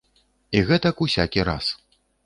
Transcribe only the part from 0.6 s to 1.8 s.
гэтак усякі раз.